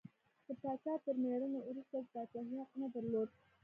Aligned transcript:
د 0.45 0.47
پاچا 0.61 0.93
تر 1.05 1.15
مړینې 1.23 1.59
وروسته 1.63 1.95
د 2.01 2.07
پاچاهۍ 2.13 2.55
حق 2.59 2.71
نه 2.81 2.87
درلود. 2.93 3.29